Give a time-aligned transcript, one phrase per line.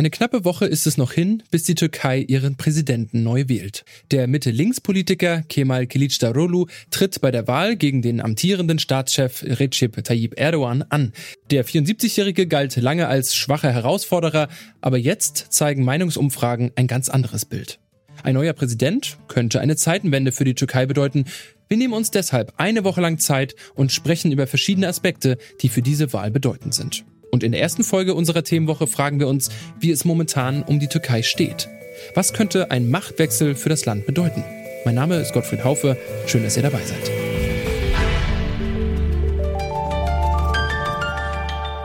[0.00, 3.84] Eine knappe Woche ist es noch hin, bis die Türkei ihren Präsidenten neu wählt.
[4.10, 10.86] Der Mitte-Links-Politiker Kemal Kılıçdaroğlu tritt bei der Wahl gegen den amtierenden Staatschef Recep Tayyip Erdogan
[10.88, 11.12] an.
[11.50, 14.48] Der 74-Jährige galt lange als schwacher Herausforderer,
[14.80, 17.78] aber jetzt zeigen Meinungsumfragen ein ganz anderes Bild.
[18.22, 21.26] Ein neuer Präsident könnte eine Zeitenwende für die Türkei bedeuten.
[21.68, 25.82] Wir nehmen uns deshalb eine Woche lang Zeit und sprechen über verschiedene Aspekte, die für
[25.82, 27.04] diese Wahl bedeutend sind.
[27.30, 30.88] Und in der ersten Folge unserer Themenwoche fragen wir uns, wie es momentan um die
[30.88, 31.68] Türkei steht.
[32.14, 34.42] Was könnte ein Machtwechsel für das Land bedeuten?
[34.84, 35.96] Mein Name ist Gottfried Haufe.
[36.26, 37.10] Schön, dass ihr dabei seid.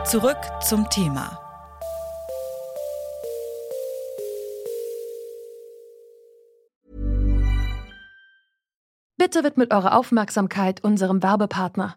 [0.06, 1.40] Zurück zum Thema.
[9.18, 11.96] Bitte widmet eure Aufmerksamkeit unserem Werbepartner.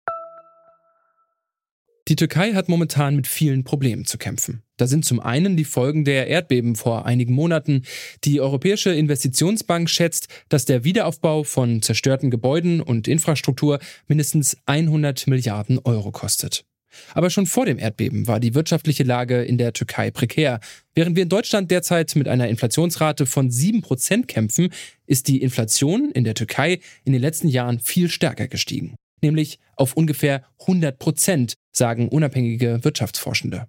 [2.07, 4.63] Die Türkei hat momentan mit vielen Problemen zu kämpfen.
[4.77, 7.83] Da sind zum einen die Folgen der Erdbeben vor einigen Monaten.
[8.23, 15.79] Die Europäische Investitionsbank schätzt, dass der Wiederaufbau von zerstörten Gebäuden und Infrastruktur mindestens 100 Milliarden
[15.79, 16.65] Euro kostet.
[17.13, 20.59] Aber schon vor dem Erdbeben war die wirtschaftliche Lage in der Türkei prekär.
[20.93, 24.69] Während wir in Deutschland derzeit mit einer Inflationsrate von 7% kämpfen,
[25.05, 29.95] ist die Inflation in der Türkei in den letzten Jahren viel stärker gestiegen nämlich auf
[29.95, 33.67] ungefähr 100 Prozent, sagen unabhängige Wirtschaftsforschende.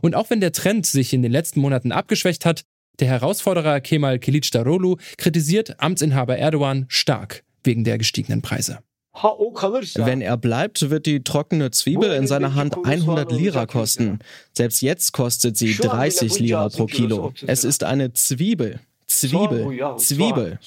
[0.00, 2.64] Und auch wenn der Trend sich in den letzten Monaten abgeschwächt hat,
[3.00, 8.78] der Herausforderer Kemal Kılıçdaroğlu kritisiert Amtsinhaber Erdogan stark wegen der gestiegenen Preise.
[9.14, 14.18] Wenn er bleibt, wird die trockene Zwiebel in seiner Hand 100 Lira kosten.
[14.52, 17.32] Selbst jetzt kostet sie 30 Lira pro Kilo.
[17.46, 18.80] Es ist eine Zwiebel.
[19.06, 19.98] Zwiebel.
[19.98, 20.58] Zwiebel.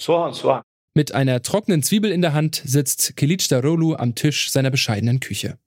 [0.94, 5.58] Mit einer trockenen Zwiebel in der Hand sitzt Kılıçdaroğlu am Tisch seiner bescheidenen Küche.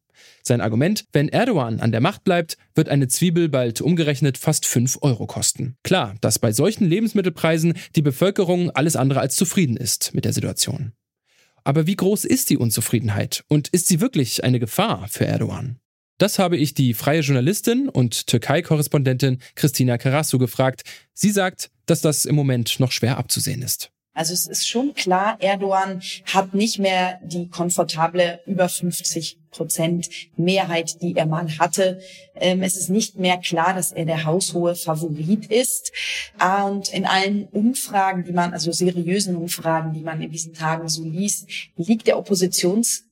[0.43, 4.99] Sein Argument, wenn Erdogan an der Macht bleibt, wird eine Zwiebel bald umgerechnet fast 5
[5.03, 5.77] Euro kosten.
[5.83, 10.93] Klar, dass bei solchen Lebensmittelpreisen die Bevölkerung alles andere als zufrieden ist mit der Situation.
[11.65, 15.79] Aber wie groß ist die Unzufriedenheit und ist sie wirklich eine Gefahr für Erdogan?
[16.19, 20.83] Das habe ich die freie Journalistin und Türkei-Korrespondentin Christina Karasu gefragt.
[21.15, 23.91] Sie sagt, dass das im Moment noch schwer abzusehen ist.
[24.21, 31.01] Also es ist schon klar, Erdogan hat nicht mehr die komfortable über 50 Prozent Mehrheit,
[31.01, 32.03] die er mal hatte.
[32.35, 35.93] Ähm, es ist nicht mehr klar, dass er der haushohe Favorit ist.
[36.39, 41.03] Und in allen Umfragen, die man, also seriösen Umfragen, die man in diesen Tagen so
[41.03, 42.19] liest, liegt der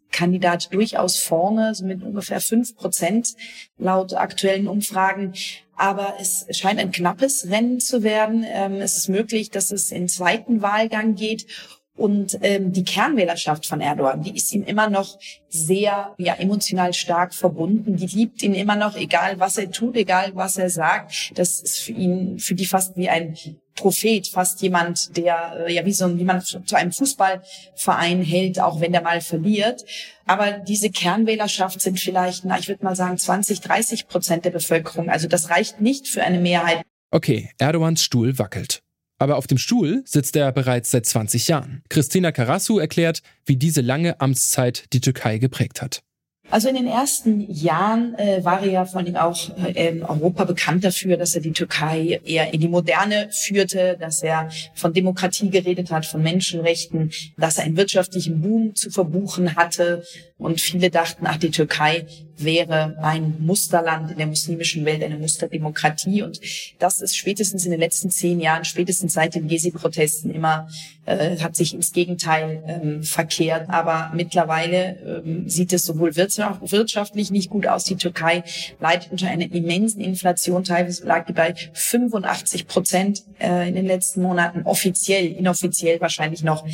[0.08, 3.34] Oppositionskandidat durchaus vorne, so mit ungefähr fünf Prozent
[3.78, 5.34] laut aktuellen Umfragen
[5.80, 8.44] aber es scheint ein knappes Rennen zu werden.
[8.44, 11.46] Ähm, es ist möglich, dass es in zweiten Wahlgang geht.
[11.94, 17.34] Und ähm, die Kernwählerschaft von Erdogan, die ist ihm immer noch sehr ja, emotional stark
[17.34, 17.96] verbunden.
[17.96, 21.32] Die liebt ihn immer noch, egal was er tut, egal was er sagt.
[21.36, 23.36] Das ist für ihn, für die fast wie ein
[23.78, 28.80] Prophet, fast jemand, der äh, ja wie so wie man zu einem Fußballverein hält, auch
[28.80, 29.84] wenn der mal verliert.
[30.26, 35.08] Aber diese Kernwählerschaft sind vielleicht, na, ich würde mal sagen, 20, 30 Prozent der Bevölkerung.
[35.08, 36.82] Also das reicht nicht für eine Mehrheit.
[37.10, 38.82] Okay, Erdogans Stuhl wackelt.
[39.18, 41.82] Aber auf dem Stuhl sitzt er bereits seit 20 Jahren.
[41.88, 46.02] Christina Karasu erklärt, wie diese lange Amtszeit die Türkei geprägt hat.
[46.50, 50.44] Also in den ersten Jahren äh, war er ja vor allem auch äh, in Europa
[50.44, 55.50] bekannt dafür, dass er die Türkei eher in die Moderne führte, dass er von Demokratie
[55.50, 60.04] geredet hat, von Menschenrechten, dass er einen wirtschaftlichen Boom zu verbuchen hatte.
[60.38, 62.06] Und viele dachten, ach, die Türkei
[62.38, 66.22] wäre ein Musterland in der muslimischen Welt, eine Musterdemokratie.
[66.22, 66.40] Und
[66.78, 70.68] das ist spätestens in den letzten zehn Jahren, spätestens seit den Gezi-Protesten immer,
[71.08, 73.68] äh, hat sich ins Gegenteil ähm, verkehrt.
[73.68, 77.84] Aber mittlerweile ähm, sieht es sowohl wirtschaftlich nicht gut aus.
[77.84, 78.44] Die Türkei
[78.80, 80.64] leidet unter einer immensen Inflation.
[80.64, 84.62] Teilweise lag die bei 85 Prozent äh, in den letzten Monaten.
[84.64, 86.66] Offiziell, inoffiziell wahrscheinlich noch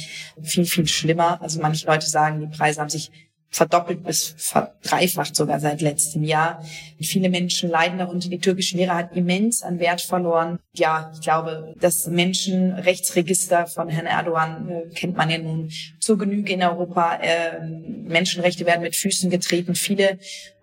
[0.42, 1.40] viel, viel schlimmer.
[1.40, 3.10] Also manche Leute sagen, die Preise haben sich
[3.54, 6.64] verdoppelt bis verdreifacht sogar seit letztem Jahr.
[7.00, 8.28] Viele Menschen leiden darunter.
[8.28, 10.58] Die türkische Lehre hat immens an Wert verloren.
[10.74, 15.70] Ja, ich glaube, das Menschenrechtsregister von Herrn Erdogan äh, kennt man ja nun
[16.00, 17.14] zur Genüge in Europa.
[17.22, 19.76] Äh, Menschenrechte werden mit Füßen getreten.
[19.76, 20.18] Viele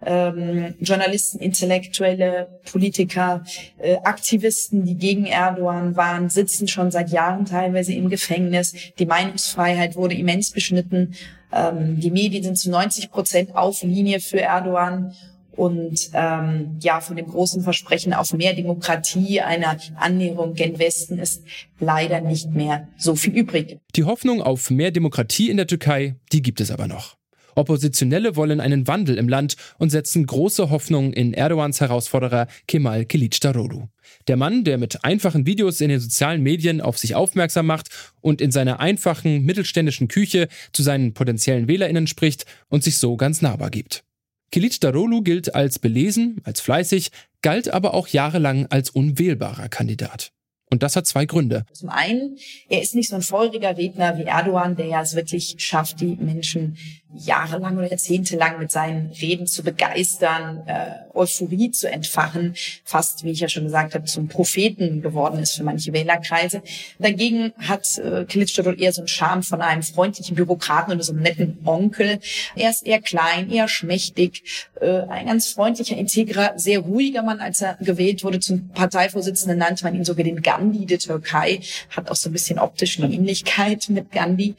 [0.06, 3.44] ähm, Journalisten, Intellektuelle, Politiker,
[3.78, 8.74] äh, Aktivisten, die gegen Erdogan waren, sitzen schon seit Jahren teilweise im Gefängnis.
[8.98, 11.14] Die Meinungsfreiheit wurde immens beschnitten.
[11.54, 15.14] Ähm, die Medien sind zu 90 Prozent auf Linie für Erdogan
[15.52, 21.44] und ähm, ja, von dem großen Versprechen auf mehr Demokratie, einer Annäherung gen Westen ist
[21.80, 23.78] leider nicht mehr so viel übrig.
[23.96, 27.21] Die Hoffnung auf mehr Demokratie in der Türkei, die gibt es aber noch.
[27.56, 33.88] Oppositionelle wollen einen Wandel im Land und setzen große Hoffnung in Erdogans Herausforderer Kemal Kılıçdaroğlu.
[34.28, 37.90] Der Mann, der mit einfachen Videos in den sozialen Medien auf sich aufmerksam macht
[38.22, 43.42] und in seiner einfachen mittelständischen Küche zu seinen potenziellen Wählerinnen spricht und sich so ganz
[43.42, 44.04] nahbar gibt.
[44.54, 47.12] Kılıçdaroğlu gilt als belesen, als fleißig,
[47.42, 50.32] galt aber auch jahrelang als unwählbarer Kandidat.
[50.70, 51.66] Und das hat zwei Gründe.
[51.74, 52.38] Zum einen,
[52.70, 56.16] er ist nicht so ein feuriger Redner wie Erdogan, der ja es wirklich schafft, die
[56.16, 56.78] Menschen
[57.14, 63.42] jahrelang oder jahrzehntelang mit seinen Reden zu begeistern, äh, Euphorie zu entfachen, fast, wie ich
[63.42, 66.62] ja schon gesagt habe, zum Propheten geworden ist für manche Wählerkreise.
[67.00, 71.24] Dagegen hat äh, Klitschdorf eher so einen Charme von einem freundlichen Bürokraten oder so einem
[71.24, 72.20] netten Onkel.
[72.56, 74.44] Er ist eher klein, eher schmächtig,
[74.80, 77.40] äh, ein ganz freundlicher, integrer, sehr ruhiger Mann.
[77.40, 82.10] Als er gewählt wurde zum Parteivorsitzenden, nannte man ihn sogar den Gandhi der Türkei, hat
[82.10, 84.56] auch so ein bisschen optische Ähnlichkeit mit Gandhi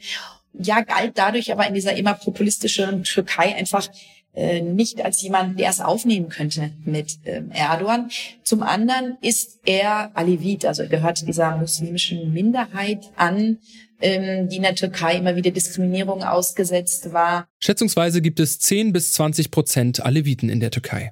[0.53, 3.89] ja, galt dadurch aber in dieser immer populistischen Türkei einfach
[4.35, 8.09] äh, nicht als jemand, der es aufnehmen könnte mit ähm, Erdogan.
[8.43, 13.59] Zum anderen ist er Alevit, also er gehört dieser muslimischen Minderheit an,
[14.01, 17.47] ähm, die in der Türkei immer wieder Diskriminierung ausgesetzt war.
[17.59, 21.11] Schätzungsweise gibt es 10 bis 20 Prozent Aleviten in der Türkei.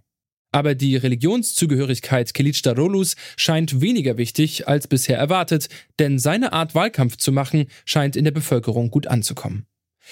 [0.52, 7.32] Aber die Religionszugehörigkeit Kilicdarolus scheint weniger wichtig als bisher erwartet, denn seine Art Wahlkampf zu
[7.32, 9.66] machen scheint in der Bevölkerung gut anzukommen.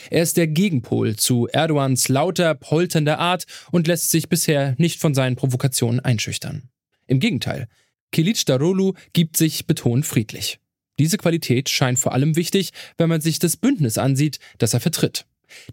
[0.10, 5.14] Er ist der Gegenpol zu Erdogans lauter, polternder Art und lässt sich bisher nicht von
[5.14, 6.70] seinen Provokationen einschüchtern.
[7.08, 7.68] Im Gegenteil,
[8.12, 10.60] Kilicdaroglu gibt sich betont friedlich.
[11.00, 15.26] Diese Qualität scheint vor allem wichtig, wenn man sich das Bündnis ansieht, das er vertritt.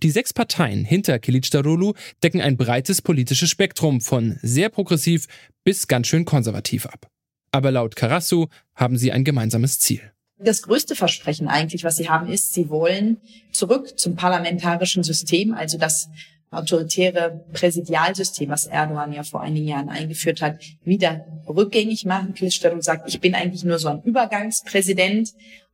[0.02, 5.26] Die sechs Parteien hinter Kilicdaroglu decken ein breites politisches Spektrum von sehr progressiv
[5.64, 7.08] bis ganz schön konservativ ab.
[7.52, 10.00] Aber laut Karasu haben sie ein gemeinsames Ziel.
[10.38, 13.17] Das größte Versprechen eigentlich, was sie haben, ist, sie wollen
[13.52, 16.08] zurück zum parlamentarischen System, also das
[16.50, 22.34] autoritäre Präsidialsystem, was Erdogan ja vor einigen Jahren eingeführt hat, wieder rückgängig machen.
[22.34, 25.32] Kılıçdaroğlu sagt, ich bin eigentlich nur so ein Übergangspräsident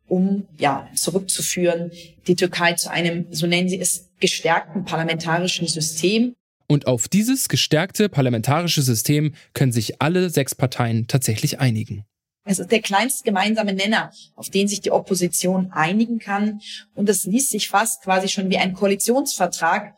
[0.09, 1.91] um ja zurückzuführen,
[2.27, 6.35] die Türkei zu einem, so nennen sie es, gestärkten parlamentarischen System.
[6.69, 12.05] Und auf dieses gestärkte parlamentarische System können sich alle sechs Parteien tatsächlich einigen.
[12.45, 16.61] Es ist der kleinste gemeinsame Nenner, auf den sich die Opposition einigen kann.
[16.95, 19.95] Und das liest sich fast quasi schon wie ein Koalitionsvertrag,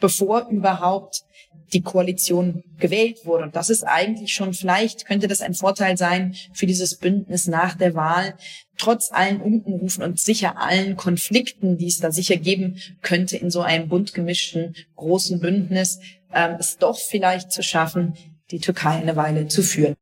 [0.00, 1.22] bevor überhaupt
[1.72, 3.44] die Koalition gewählt wurde.
[3.44, 7.74] Und das ist eigentlich schon vielleicht, könnte das ein Vorteil sein für dieses Bündnis nach
[7.74, 8.34] der Wahl,
[8.78, 13.62] trotz allen Unkenrufen und sicher allen Konflikten, die es da sicher geben könnte in so
[13.62, 15.98] einem bunt gemischten großen Bündnis,
[16.32, 18.14] äh, es doch vielleicht zu schaffen,
[18.50, 19.96] die Türkei eine Weile zu führen.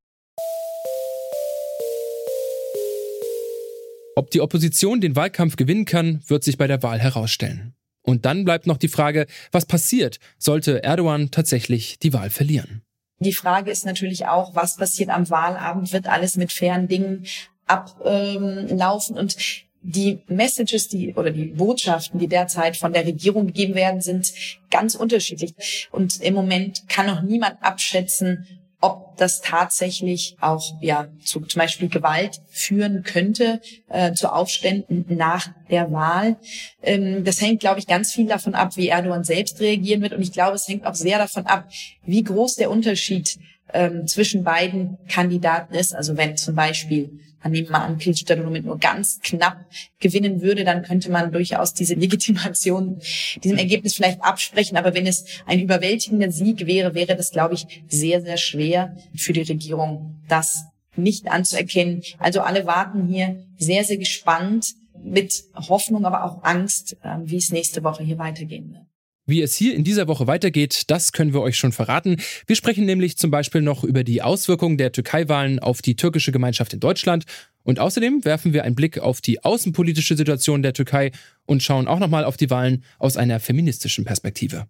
[4.16, 7.73] Ob die Opposition den Wahlkampf gewinnen kann, wird sich bei der Wahl herausstellen.
[8.04, 12.82] Und dann bleibt noch die Frage, was passiert, sollte Erdogan tatsächlich die Wahl verlieren?
[13.18, 15.92] Die Frage ist natürlich auch, was passiert am Wahlabend?
[15.92, 17.24] Wird alles mit fairen Dingen
[17.66, 19.16] ablaufen?
[19.16, 19.36] Und
[19.80, 24.32] die Messages, die oder die Botschaften, die derzeit von der Regierung gegeben werden, sind
[24.70, 25.88] ganz unterschiedlich.
[25.90, 28.46] Und im Moment kann noch niemand abschätzen,
[28.84, 35.48] ob das tatsächlich auch ja zu zum Beispiel Gewalt führen könnte, äh, zu Aufständen nach
[35.70, 36.36] der Wahl.
[36.82, 40.12] Ähm, das hängt, glaube ich, ganz viel davon ab, wie Erdogan selbst reagieren wird.
[40.12, 41.66] Und ich glaube, es hängt auch sehr davon ab,
[42.04, 43.38] wie groß der Unterschied
[43.74, 45.94] ähm, zwischen beiden Kandidaten ist.
[45.94, 49.66] Also wenn zum Beispiel nehmen wir an, Pilstadt mit nur ganz knapp
[50.00, 53.00] gewinnen würde, dann könnte man durchaus diese Legitimation
[53.42, 54.76] diesem Ergebnis vielleicht absprechen.
[54.76, 59.32] Aber wenn es ein überwältigender Sieg wäre, wäre das, glaube ich, sehr, sehr schwer für
[59.32, 60.64] die Regierung, das
[60.96, 62.02] nicht anzuerkennen.
[62.18, 67.50] Also alle warten hier sehr, sehr gespannt mit Hoffnung, aber auch Angst, ähm, wie es
[67.50, 68.84] nächste Woche hier weitergehen wird.
[69.26, 72.18] Wie es hier in dieser Woche weitergeht, das können wir euch schon verraten.
[72.46, 76.74] Wir sprechen nämlich zum Beispiel noch über die Auswirkungen der Türkei-Wahlen auf die türkische Gemeinschaft
[76.74, 77.24] in Deutschland.
[77.62, 81.10] Und außerdem werfen wir einen Blick auf die außenpolitische Situation der Türkei
[81.46, 84.66] und schauen auch nochmal auf die Wahlen aus einer feministischen Perspektive.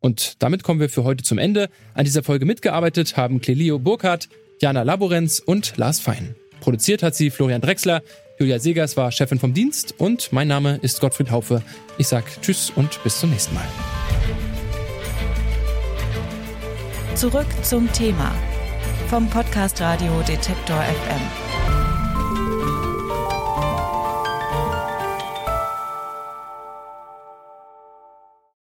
[0.00, 1.70] Und damit kommen wir für heute zum Ende.
[1.94, 4.28] An dieser Folge mitgearbeitet haben Clelio Burkhardt,
[4.60, 6.34] Jana Laborenz und Lars Fein.
[6.60, 8.02] Produziert hat sie Florian Drexler,
[8.38, 11.62] Julia Segers war Chefin vom Dienst und mein Name ist Gottfried Haufe.
[11.98, 13.66] Ich sag Tschüss und bis zum nächsten Mal.
[17.14, 18.34] Zurück zum Thema
[19.08, 21.53] vom Podcast Radio Detektor FM.